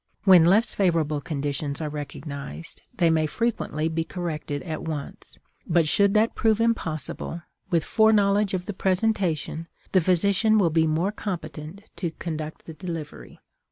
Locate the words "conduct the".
12.09-12.73